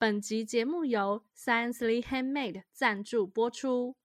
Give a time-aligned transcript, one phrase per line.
[0.00, 3.96] 本集节目由 Sciencely Handmade 赞助播出。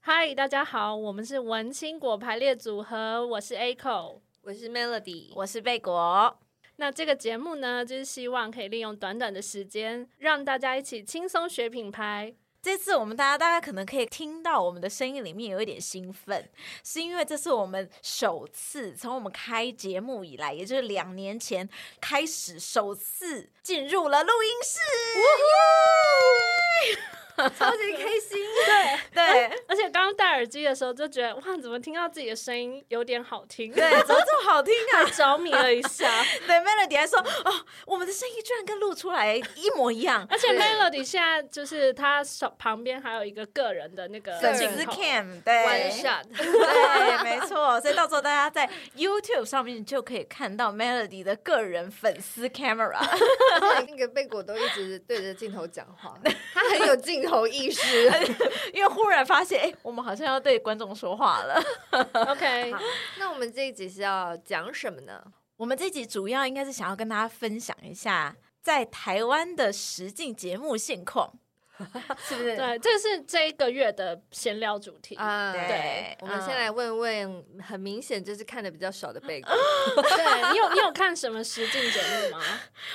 [0.00, 6.38] 嗨，大家好，我们是文青果排列组合，我是 Aiko，我是 Melody，我是贝果。
[6.76, 12.34] 那这个节目呢，就是希望可以利用短短的时间，让大家一起轻松学品牌。
[12.62, 16.48] 这次我们大家大家可能可以听到我们的声音里面有一点兴奋，
[16.84, 21.68] 是因为这是我们首次从我们开节目以来，也就是两年前
[22.00, 24.78] 开始首次进入了录音室。
[27.36, 33.72] 超级开心，对 对，而且刚刚戴耳机的时候就觉得哇，怎么听到自己的声音有点好听？
[33.72, 35.04] 对，怎么这么好听啊？
[35.10, 36.08] 着迷了一下。
[36.46, 37.52] 对，Melody 还说哦，
[37.86, 40.26] 我们的声音居然跟录出来一模一样。
[40.30, 47.80] 而且 Melody 现在就是他手旁边还有一个个人的那个粉丝 cam，对，One shot，对，没错。
[47.80, 53.00] 所以到时候大家在 YouTube 上面就可以看到 Melody 的个人粉丝 camera。
[53.86, 56.18] 那个贝果都一直对着镜头讲话，
[56.54, 57.32] 他很有镜头。
[57.32, 58.12] 头意识，
[58.74, 61.62] 因为忽然发现，哎、欸，我们好像要对观众说话了。
[62.28, 62.70] OK，
[63.18, 65.24] 那我们这一集是要讲什么呢？
[65.56, 71.32] 我们这一集主要应该是想要跟大家分享一下在台湾的实境节目现况。
[72.28, 72.56] 是不是？
[72.56, 75.52] 对，这是这一个月的闲聊主题啊。
[75.52, 79.52] 对，对我们先来问问，很明显就是看的比较少的贝果。
[80.02, 82.42] 对，你有你有 看什么实境节目吗？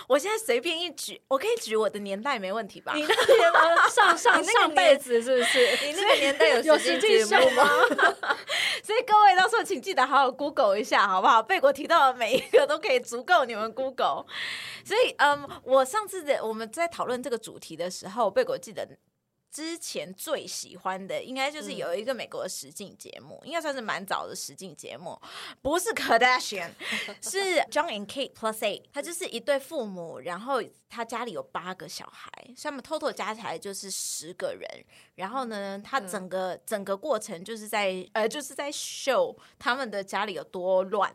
[0.07, 2.93] 我现在随便一举，我可以举我的年代没问题吧？
[2.95, 5.67] 你那年上上上辈子是不是？
[5.85, 7.69] 你那个年代有实境节目吗？
[8.87, 11.43] 所以各位到时候请记得好好 Google 一下，好不好？
[11.43, 14.25] 贝果提到的每一个都可以足够你们 Google。
[14.85, 18.87] 所以，嗯，我上次的我们在讨论这个主题的时候，贝果记得
[19.51, 25.19] 之前最喜欢的应该就是有一个美国的实境节目，嗯、应该算是蛮早的实境节目，
[25.61, 26.71] 不是 Kardashian，
[27.21, 27.39] 是
[27.71, 34.69] John and Kate Plus Eight，他就是一对父母，然后他家里有八个小孩，所以他们 total 加起来就是十个人，
[35.15, 41.13] 然后呢，他整个、嗯、整个过程就是在呃，就是在 show 他们的家里有多乱。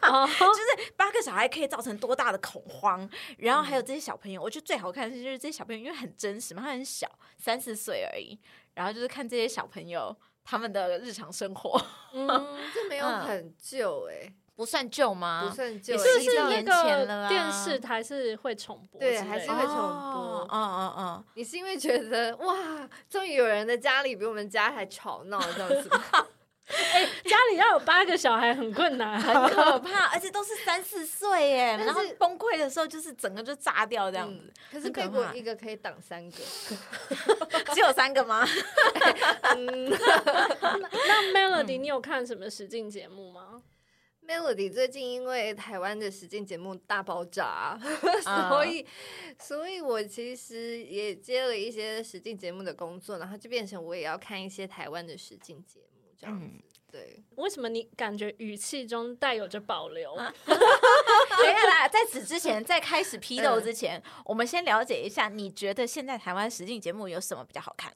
[0.00, 8.38] 就是八个小孩可以造成多大的恐慌，然后还有这些小朋友，我觉得最好看的是就是这些小朋友，因为很真实嘛，他很小，三四岁而已，
[8.74, 11.80] 然后就是看这些小朋友他们的日常生活。
[12.12, 12.26] 嗯，
[12.74, 15.46] 这没有 很旧哎、欸，不算旧吗？
[15.48, 19.00] 不算旧，是不是那个电视台是会重播？
[19.00, 20.48] 对，还是会重播。
[20.50, 26.26] 嗯嗯嗯，你是因为觉得哇，终于有人的家里比我们家还吵闹这样子吗？
[26.92, 34.44] 哎、欸，家里要有八个小孩很困难，很可怕，而且都是三四岁耶， 然后崩溃的时候就是整个就炸掉这样子。
[34.44, 36.36] 嗯、可是贝果一个可以挡三个，
[37.72, 38.46] 只有三个吗？
[39.56, 43.62] 嗯、那 Melody，你有看什么实境节目吗
[44.26, 47.80] ？Melody 最近因为台湾的实境节目大爆炸，
[48.50, 48.86] 所以，
[49.40, 55.97] 所以我其实也接了一些实境节目的工作，然后就变成我也要看一些台湾的实境节目。
[56.18, 60.16] 这样子，嗯，对，为什么你感觉语气中带有着保留？
[60.16, 67.94] 等一下啦，在此之前，在开始批斗之前，嗯，我们先了解一下，你觉得现在台湾实境节目有什么比较好看？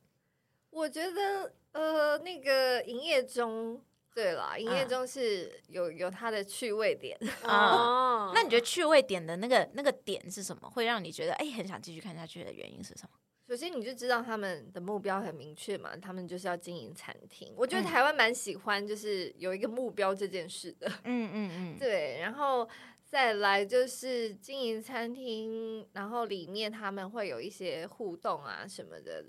[0.70, 3.82] 我觉得，呃，那个营业中，
[4.14, 8.30] 对啦，营业中是有有它的趣味点 哦。
[8.34, 10.70] 那你觉得趣味点的那个那个点是什么？
[10.70, 13.10] 会让你觉得哎，很想继续看下去的原因是什么？
[13.52, 17.52] 首先，你就知道他们的目标很明确嘛，他们就是要经营餐厅。
[17.54, 20.90] 我觉得台湾蛮喜欢，就是有一个目标这件事的。
[21.04, 22.18] 嗯嗯嗯， 对。
[22.22, 22.66] 然后
[23.04, 29.22] 再来就是经营餐厅，然后里面他们会有一些互动啊什么的，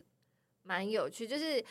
[0.62, 1.28] 蛮有趣。
[1.28, 1.62] 就是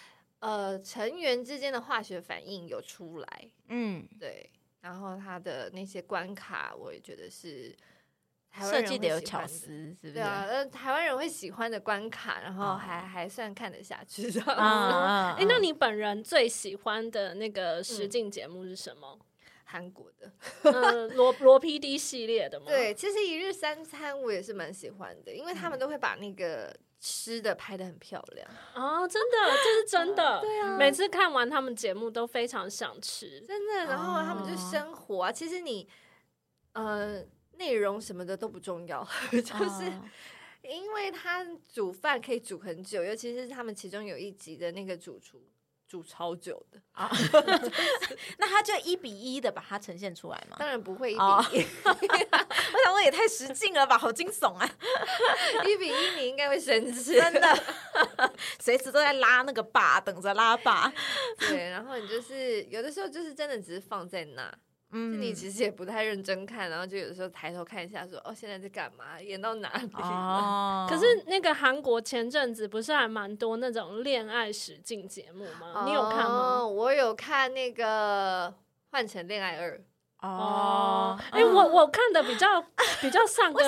[0.40, 3.50] 呃，成员之间的化学反应有出来。
[3.69, 4.50] 嗯，对。
[4.82, 7.74] 然后他的那些关卡，我也觉得是。
[8.60, 10.12] 设计的有巧思，是不是？
[10.12, 19.19] 对啊，呃，台湾人会喜欢的关卡，然后还、哦、还算看得下去，啊欸， 那你本人最喜欢的那个实境节目是什么？
[19.64, 20.31] 韩、嗯、国的，
[20.64, 22.66] 嗯，罗罗 PD 系列的吗？
[22.66, 28.46] 对，其实一日三餐我也是蛮喜欢的，因为他们都会把那个吃的拍的很漂亮。
[28.75, 30.40] 哦，真的，这是真的。
[30.44, 33.87] 对啊，每次看完他们节目都非常想吃，真的。
[33.87, 35.88] 然后他们就生活啊，其实你，
[36.75, 37.25] 呃。
[37.58, 39.93] 内容什么的都不重要， 就是
[40.62, 45.43] 因为他煮饭可以煮很久，尤其是他们其中有一集的那个主厨
[45.88, 47.10] 煮超久的啊，
[48.38, 50.56] 那他就一比一的把它呈现出来嘛？
[50.58, 51.44] 当然不会一比一，哦、
[51.84, 54.70] 我想说也太实劲了吧，好惊悚啊！
[55.66, 57.64] 一比一你应该会生 气，真的，
[58.58, 60.90] 随时都在拉那个把，等着拉把。
[61.38, 64.50] 对，然后你就是有的时候就是真的只是放在那。
[64.94, 69.19] 嗯，你其实也不太认真看，然后就有的时候抬头看一下，说哦，现在在干嘛？
[69.21, 69.99] 演到哪里了？
[70.05, 75.73] 哦，可是那个韩国前阵子不是还蛮多那种恋爱实境节目吗？
[75.77, 76.67] 哦，你有看吗？
[76.67, 78.49] 我有看那个
[78.91, 79.79] 《换乘恋爱二》
[80.29, 81.19] 哦。
[81.31, 82.62] 哎，欸，我我看的比较
[83.00, 83.65] 比较上个，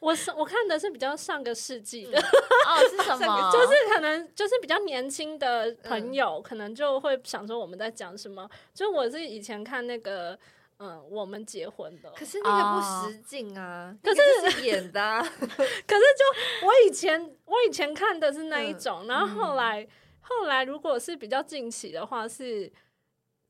[0.00, 2.18] 我是我看的是比较上个世纪的。
[2.66, 3.52] 哦，是什么？
[3.52, 8.48] 就是可能就是比较年轻的朋友，嗯，可能就会想说我们在讲什么。
[8.72, 10.38] 就我是以前看那个。
[10.78, 15.22] 嗯，我们结婚的，可是那个不实境啊，可是，是演的，啊。
[15.22, 15.56] 可是
[15.86, 19.88] 就我以前我以前看的是那一种，嗯、然后后来、嗯、
[20.20, 22.70] 后来如果是比较近期的话，是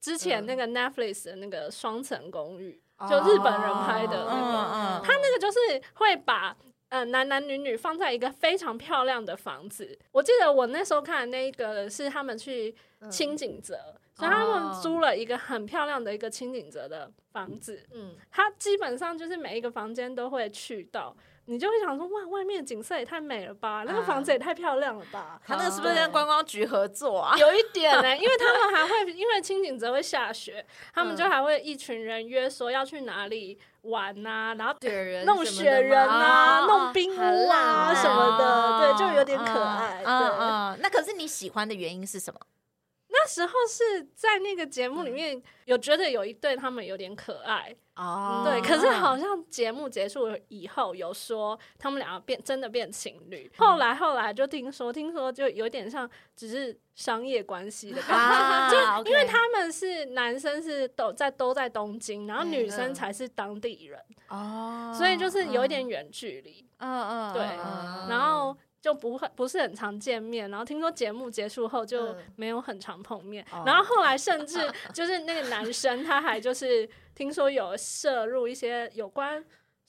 [0.00, 4.26] 之前那个 Netflix 的那个双层公寓，嗯、就日本人拍的。
[4.26, 5.58] 那个，哦、他那个就是
[5.94, 6.54] 会把
[6.90, 9.98] 呃男男女女放在一个非常漂亮的房子。
[10.12, 12.76] 我记得我那时候看的那个是他们去
[13.10, 13.76] 清景泽。
[13.76, 21.14] 嗯所以他们租了一个很漂亮的一个清景泽的房子，嗯，他基本上就是每一个房间都会去到，
[21.46, 25.40] 你就会想说，哇，外面景色也太美了吧，那个房子也太漂亮了吧。
[25.44, 27.34] 他那个是不是跟观光局合作啊？
[27.38, 30.64] 有一点呢、欸，因为他们还会 因为清景泽会下雪，
[30.94, 34.74] 他们就还会一群人约说要去哪里玩呐、啊，然后
[35.24, 40.02] 弄雪人啊，弄冰屋啊什么的，对，就有点可爱。
[40.04, 42.38] 对，那可是你喜欢的原因是什么？
[43.24, 47.74] 那时候是在那个节目里面有觉得有一对他们有点可爱。
[47.96, 63.98] 哦，对，可是好像节目结束以后有说他们两个变真的变情侣，后来后来就听说听说就有点像只是商业关系的感觉， 就因为他们是男生是都在都在东京，然后女生才是当地人。
[64.28, 67.42] 哦，所以就是有一点远距离，嗯嗯，对，
[68.10, 68.54] 然后。
[68.84, 79.42] 就不会不是很常见面，然后听说节目结束后就没有很常碰面，嗯、然后后来甚至就是那个男生他还就是听说有摄入一些有关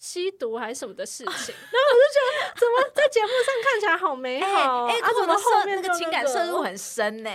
[0.06, 7.32] 吸毒还是什么的事情， 然后我就觉得怎么在节目上看起来好美好，哎、欸，欸、啊怎么后面、那个、那个情感摄入很深呢？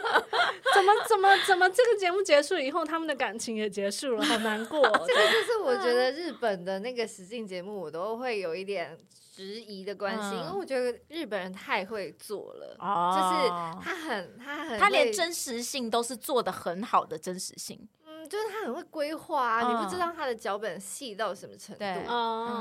[0.74, 4.80] 怎么怎么怎么这个节目结束以后他们的感情也结束了，好难过。
[5.06, 8.96] 这个就是我觉得日本的那个实境节目我都会有一点。
[9.38, 22.04] 质疑的关系，嗯、因为我觉得日本人太会做了，哦、就是他很他很他连真实性都是做的很好的真实性，嗯，就是他很会规划、啊，嗯、你不知道他的脚本细到什么程度，对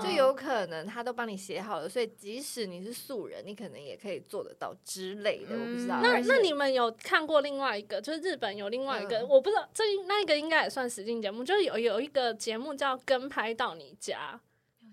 [0.02, 6.00] 就有可能他都帮你写好了，所以即使你是素人，你可能也可以做得到之类的，嗯、我不知道。
[6.02, 14.34] 那那你们有看过另外一个，就是日本有另外一个，嗯、我不知道这那个应该也算实境节目，就是有有一个节目叫《跟拍到你家》。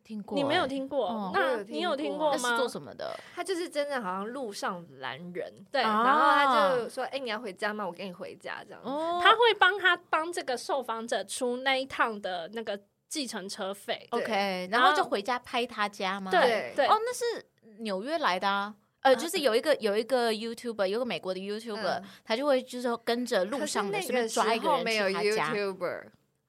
[0.05, 1.31] 听过，你没有听过？
[1.33, 2.51] 那你有听过吗？
[2.51, 3.19] 是做什么的？
[3.35, 7.87] 他就是真的，好像路上拦人，对，然后他就说：“哎，你要回家吗？
[7.87, 12.79] 我跟你回家。”这样，他会帮他帮这个受访者出那一趟的那个
[13.09, 14.07] 计程车费。
[14.11, 16.31] OK，然后就回家拍他家吗？
[16.31, 16.87] 对对。
[16.87, 17.47] 哦，那是
[17.81, 18.75] 纽约来的啊。
[19.01, 25.53] 呃，就是有一个有一个 YouTuber，有个美国的 YouTuber，他就会就是跟着路上的随便抓一个人去他家。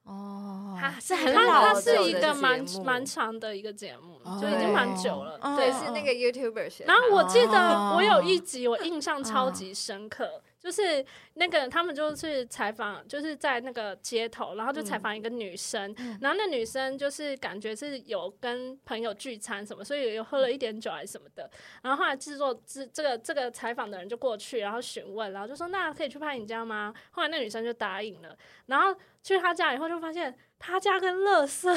[0.05, 5.37] 哦，它是很老，它是一个蛮蛮长的一个节目，就已经蛮久了。
[5.57, 6.85] 对，是那个 YouTuber 写。
[6.85, 10.41] 然后我记得我有一集我印象超级深刻。
[10.65, 21.47] 就是那个他们就是采访，就是在那个街头，然后就采访一个女生，嗯、然后那女生就是感觉是有跟朋友聚餐什么，所以有喝了一点酒还是什么的。
[21.83, 26.91] 然后后来制作制这个这个采访的人就过去，然后询问，然后就说那可以去拍你家吗？
[27.11, 30.35] 后来那女生就答应了，然后去他家以后就发现。
[30.57, 31.71] 他家跟垃圾，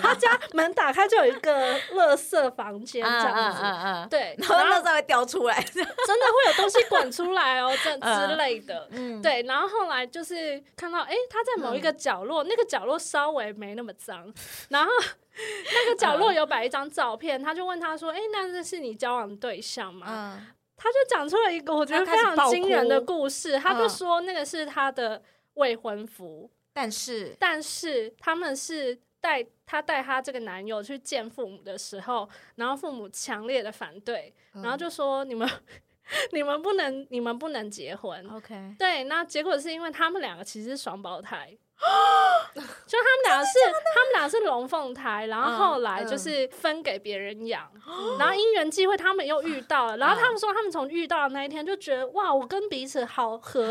[0.00, 9.42] 他家门打开就有一个垃圾房间这样子，对，然后垃圾会掉出来，真的会有东西滚出来哦，这之类的，嗯，对。
[9.42, 14.32] 然后后来就是看到，哎，他在某一个角落，那个角落稍微没那么脏，
[14.70, 14.90] 然后
[15.36, 20.42] 那个角落有摆一张照片，他就问他说，哎，那这是你交往对象吗？
[20.76, 25.22] 他就讲出了一个我觉得非常惊人的故事，他就说那个是他的
[25.54, 26.50] 未婚夫。
[26.76, 35.48] 但是，但是他们是带他带他这个男友去见父母的时候，然后父母强烈的反对，嗯、然后就说你们
[36.32, 38.28] 你们不能你们不能结婚。
[38.28, 41.56] OK，对，那结果是因为他们两个其实是双胞胎。
[42.86, 43.58] 就他们俩是
[43.94, 47.68] 他们俩是龙凤胎，然后后来就是分给别人养，
[48.18, 53.62] 然后因缘际会他们又遇到了，然后他们说他们从遇到的那一天就觉得哇，我跟彼此好合，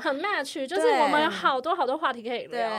[0.00, 2.70] 很 match，就是我们有好多好多话题可以聊。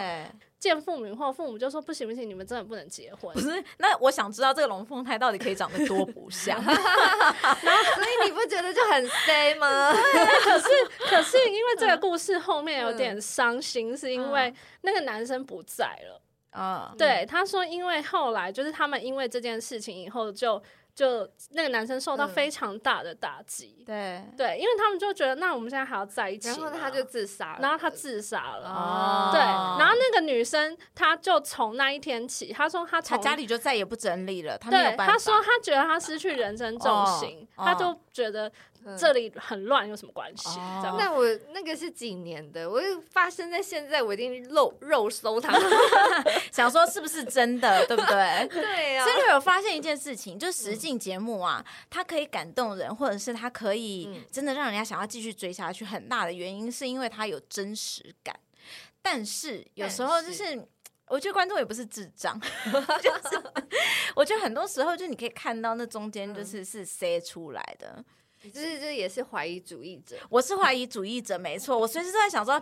[0.65, 3.31] 见父母后，父母就说不行不行，你们真的不能结婚。
[3.33, 6.57] 不是，那我想知道这个龙凤胎到底可以长得多不像？
[6.57, 9.93] 然后，所以你不觉得就很 C 吗？
[9.93, 10.67] 可是
[11.07, 16.21] 可是因为这个故事后面有点伤心，嗯、是因为那个男生不在了。
[16.49, 20.61] 啊、嗯，对，他说因为后来就是他们因为这件事情以后就。
[20.95, 24.47] 就那个男生受到非常大的打击，嗯，对。
[24.47, 38.49] 对，因为他们就觉得，那我们现在还要在一起，然后他就自杀了，然后他自杀了，哦，对，然后那个女生，她就从那一天起，她说她从家里就再也不整理了，她对，她说她觉得她失去人生重心，她，哦，就觉得。
[38.97, 40.59] 这里很乱，有什么关系？
[40.59, 42.69] 嗯、那我那个是几年的？
[42.69, 45.51] 我就发生在现在，我一定肉肉搜他，
[46.51, 48.47] 想说是不是真的，对不对？
[48.53, 49.03] 对啊。
[49.03, 58.39] 所以我有发现一件事情，就实境节目啊，嗯、它可以感动人，或者是它可以真的让人家想要继续追下去，很大的原因是因为它有真实感。
[59.01, 60.67] 但是有时候就是，是
[61.07, 62.39] 我觉得观众也不是智障，
[63.01, 63.41] 就是
[64.15, 68.03] 我觉得很多时候就你可以看到那中间就是是塞出来的。
[68.49, 71.77] 就是这也是怀疑主义者，我是怀疑主义者，没错。
[71.77, 72.61] 我随时都在想说，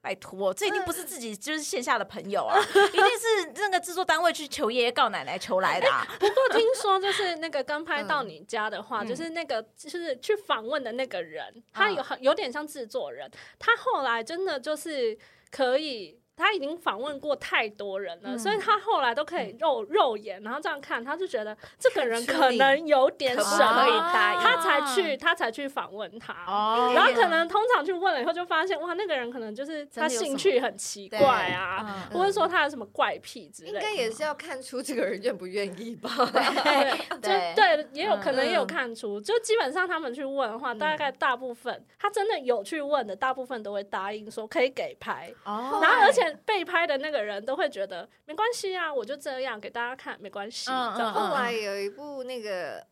[0.00, 2.58] 拜托，这一定不是自己就是线下的朋友啊，
[2.92, 6.06] 一定是那个制作单位去求爷爷告奶奶求来的啊。
[6.18, 15.16] 不过听说就是那个刚拍到你家的话，就是那个就是去访问的那个人，他有很有点像制作人，他后来真的就是
[15.50, 16.18] 可以。
[16.42, 26.32] 他已经访问过太多人了，嗯、所以他后来都可以肉肉眼，然后这样看，他就觉得这个人可能有点什么，他才去他才去访问他。
[26.48, 31.20] 哦、然后可能通常去问了以后，就发现哇，那个人可能就是他兴趣很奇怪
[31.52, 33.78] 啊，或者说他有什么怪癖之类的。
[33.78, 36.10] 应该也是要看出这个人愿不愿意吧？
[37.22, 39.20] 对，就对，也有可能也有看出。
[39.20, 45.32] 就基本上他们去问的话，大概大部分他真的有去问的，大部分都会答应说可以给拍。
[45.44, 46.31] 哦，然后而且。
[46.44, 50.70] 被拍的那个人都会觉得没关系啊，我就这样给大家看，没关系。
[50.70, 51.12] 嗯嗯。
[51.12, 52.86] 后来有一部那个。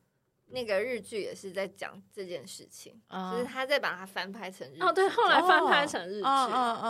[0.51, 3.01] 那个日剧也是在讲这件事情，
[3.33, 4.81] 就是他在把它翻拍成日剧。
[4.81, 6.27] 哦，对，后来翻拍成日剧，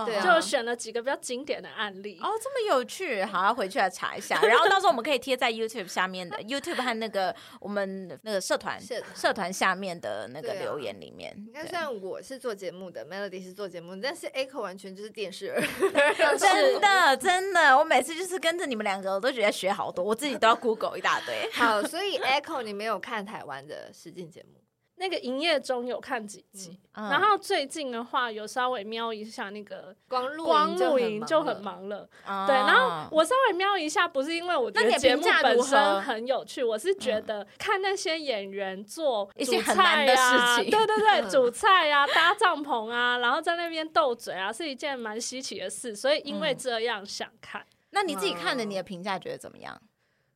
[0.07, 2.19] 对，就选了几个比较经典的案例。
[2.23, 4.41] 哦，这么有趣，好，要回去来查一下。
[4.43, 8.81] 然后到时候我们可以贴在 YouTube 下面的 YouTube 和那个我们那个社团
[9.15, 11.35] 社团下面的那个留言里面。
[11.37, 15.61] 你看，虽然我是做节目的，Melody 是做节目，但是 Echo 完全就是电视儿。
[16.39, 21.51] 真的，真的，我每次就是跟着你们两个，我都觉得学好多，我自己都要 Google 一大堆。
[21.53, 23.50] 好，所以 Echo 你没有看台湾。
[23.51, 24.63] 玩的实境节目，
[24.95, 32.09] 那个营业中有看几集，然后最近的话有稍微瞄一下那个光录光录影就很忙了，
[32.47, 47.63] 对，然后我稍微瞄一下，不是因为我觉得节目本身很有趣，我是觉得看那些演员做一些很难的事情，对对对， 煮菜啊，搭帐篷啊，然后在那边斗嘴啊，是一件蛮稀奇的事，所以因为这样想看。
[47.63, 49.81] 嗯、那你自己看了，你的评价觉得怎么样？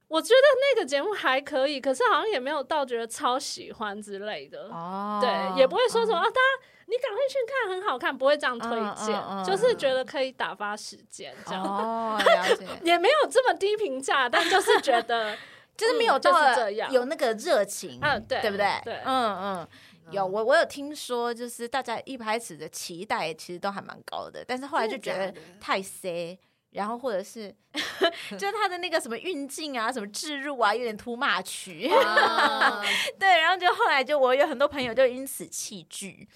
[0.09, 0.41] 我觉得
[0.77, 4.69] 那个节目还可以，可是好像也没有到觉得超喜欢之类的。
[4.71, 6.41] 哦，对，也不会说什么啊，大家
[6.87, 8.71] 你赶快去看，很好看，不会这样推
[9.07, 11.65] 荐，就是觉得可以打发时间这样。
[11.65, 12.67] 哦， 了解。
[12.83, 15.37] 也没有这么低评价，但就是觉得
[15.77, 18.67] 就是没有就是这样，有那个热情，嗯，对，对不对？
[18.85, 19.69] 对，嗯嗯，
[20.11, 26.39] 有我我有听说，就是大家一开始的期待其实都还蛮高的，但是后来就觉得太 C。
[26.75, 27.55] 然后或者是，
[28.33, 31.67] 就是他的那个什么运镜啊，什么置入啊，有点 too much。
[33.19, 36.29] 对，然后就后来就我有很多朋友就因此弃剧。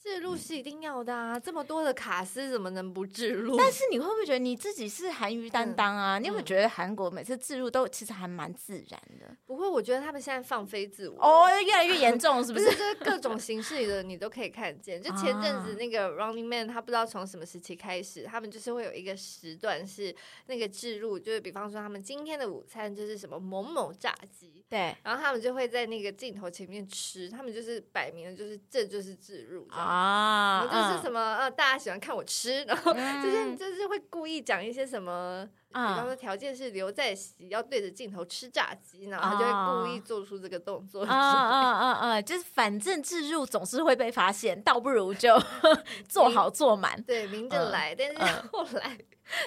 [0.00, 1.38] 置入是一定要的啊！
[1.38, 3.56] 这么多的卡司怎么能不置入？
[3.56, 6.18] 但是你会不会觉得你自己是韩娱担当啊？
[6.18, 9.36] 你有没有觉得韩国每次置入都其实还蛮自然的？
[9.44, 12.66] 不会，我觉得他们现在放飞自我哦，越来越严重，是不是？
[12.66, 15.02] 就是各种形式的你都可以看见。
[15.02, 20.14] 就前阵子那个 Running Man，他不知道从什么时期开始，他们就是会有一个时段是
[20.46, 29.87] 那个置入，就是比方说他们今天的午餐就是什么某某炸鸡，对，然后他们就会在那个镜头前面吃，他们就是摆明了就是这就是置入啊。
[29.88, 32.92] 啊，就是什么呃，大家喜欢看我吃，然后
[33.22, 41.04] 就是就是会故意讲一些什么，比方说条件是刘在熙要对着镜头吃炸鸡，然后他就会故意做出这个动作。
[41.04, 42.22] 啊啊啊啊！
[42.22, 45.40] 就是反正置入总是会被发现，倒不如就
[46.08, 47.94] 做好做满，对，明着来。
[47.94, 48.98] 但是后来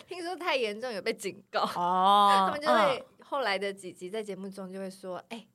[0.08, 5.46] 听说太严重，有被警告哦，他们就会后来的几集在节目中就会说，哎。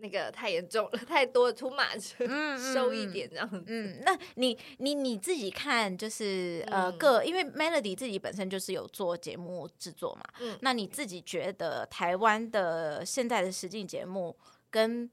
[0.00, 3.62] 那个太严重了， 太多 too much，嗯， 收一点这样子。
[3.66, 14.36] 嗯，那你你你自己看，就是呃各，因为 Melody 自己本身就是有做节目制作嘛，嗯，那你自己觉得台湾的现在的实境节目
[14.70, 15.10] 跟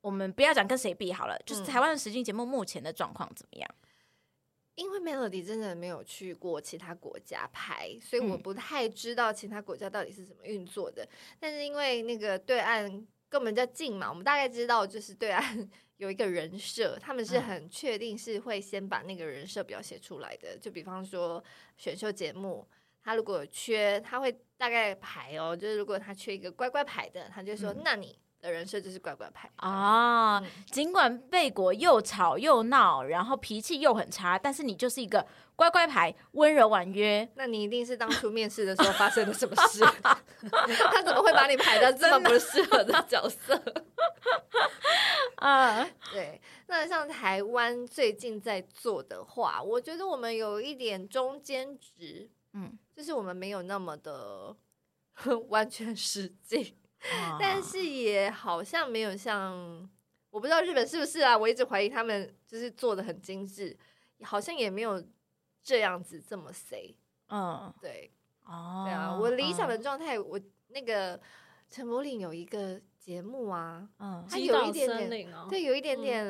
[0.00, 3.70] 我们不要讲跟谁比好了，就是台湾的实境节目目前的状况怎么样？
[4.74, 11.08] 因为 Melody 真的没有去过其他国家拍，所以我不太知道其他国家到底是怎么运作的。
[11.40, 13.06] 但是因为那个对岸。
[13.28, 15.68] 跟我们比较近嘛，我们大概知道就是对岸
[15.98, 20.56] 有一个人设，他们是很确定是会先把那个人设表写出来的。
[20.56, 21.42] 就比方说
[21.76, 22.66] 选秀节目，
[23.02, 30.42] 他如果缺，他会大概排哦，就是如果他缺一个乖乖牌的，他就说、嗯、那你的人设就是乖乖牌啊。
[30.70, 35.26] 尽管贝果又吵又闹，然后脾气又很差，但是你就是一个。
[35.58, 39.84] 乖乖牌，温柔婉约，那你一定是当初面试的时候发生了什么事？
[40.92, 43.60] 他怎么会把你排到这么不适合的角色？
[45.34, 46.40] 啊， 对。
[46.68, 54.54] 那像台湾最近在做的话，我觉得我们有一点中间值，嗯，就是我们没有那么的
[55.48, 56.87] 完全实际，啊、
[57.38, 59.88] 但是也好像没有像，
[60.30, 61.36] 我不知道日本是不是啊？
[61.36, 63.76] 我一直怀疑他们就是做的很精致，
[64.22, 65.02] 好像也没有。
[65.60, 66.96] 这样子这么 say，
[67.28, 68.10] 嗯，对，
[68.46, 71.20] 哦，对啊，我理想的状态，我那个
[71.68, 76.26] 陈柏霖有一个节目啊，嗯，他有一点点，对，有一点点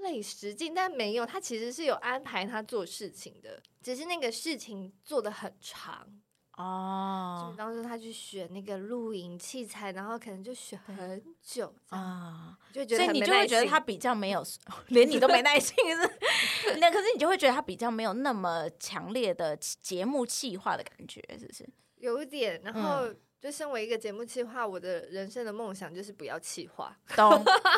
[0.00, 6.15] 累实境，但没有，他其实是有安排他做事情的，只是那个事情做的很长。
[6.56, 14.42] 哦，就当时他去选那个录影器材，然后可能就选很久啊，就觉得，所以你就会觉得他比较没有，
[14.88, 21.68] 连你都没耐心是， 那可是你就会觉得他比较没有那么强烈的节目企划的感觉，是不是？
[21.96, 23.08] 有一点，然后。
[23.46, 26.92] 嗯就身为一个节目企划，我的人生的梦想就是不要企划。
[27.14, 27.30] 懂，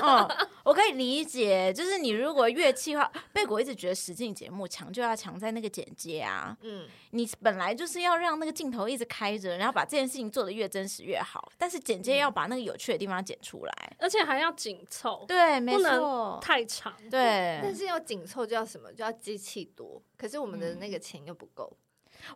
[0.03, 0.27] 嗯，
[0.65, 1.71] 我可以理解。
[1.71, 6.57] 就是你如果越企划，贝果一直觉得实境节目强就要强在那个剪接啊。
[6.63, 11.53] 嗯，你本来就是要让那个镜头一直开着，然后把这件事情做得越真实越好。
[11.59, 15.27] 但是剪接要把那个有趣的地方剪出来，而且还要紧凑。
[15.29, 16.95] 对，没错，不能太长。
[17.11, 18.91] 对，但是要紧凑就要什么？
[18.95, 20.03] 就要机器多。
[20.17, 21.77] 可是我们的那个钱又不够。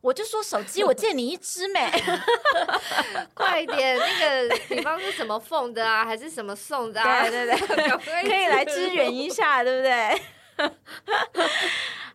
[0.00, 1.90] 我就说手机，我借你一支没？
[3.34, 7.22] 快点，那个比方是什么凤的啊， 还是什么送的啊？
[7.28, 10.22] 对对对， 可以来支援一下，对不对？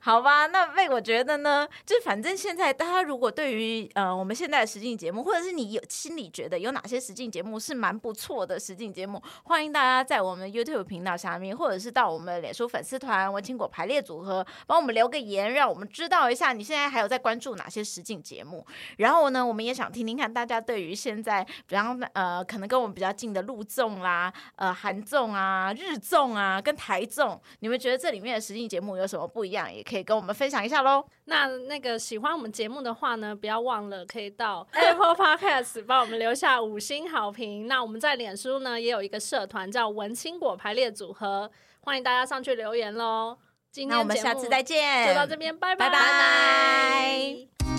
[0.08, 1.68] 好吧，那为我觉得呢？
[1.86, 18.66] 就是反正现在大家如果对于呃我们现在的实境节目，或者是你有心里觉得有哪些实境节目是蛮不错的实境节目，欢迎大家在我们 YouTube 频道下面，或者是到我们脸书粉丝团“文青果排列组合”帮我们留个言，让我们知道一下你现在还有在关注哪些实境节目。
[19.00, 29.70] 然后呢，我们也想听听看大家对于现在，比方呃可能跟我们比较近的陆综啦、呃韩综啊、日综啊，跟台综，你们觉得这里面的实境节目有什么不一样？
[29.70, 29.97] 也可以。
[29.98, 31.04] 可以跟我们分享一下喽。
[31.26, 37.68] 那那个喜欢我们节目的话呢，不要忘了可以到 Apple Podcast 帮我们留下五星好评。
[37.68, 43.38] 那我们在脸书呢也有一个社团叫文青果排列组合，欢迎大家上去留言喽。
[43.72, 45.90] 今天那我们下次再见，就到这边，拜拜。
[45.90, 47.77] 拜拜。